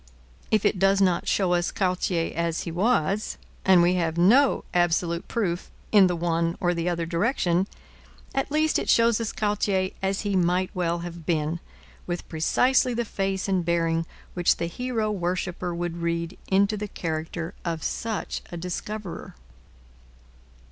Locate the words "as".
2.35-2.61, 10.01-10.21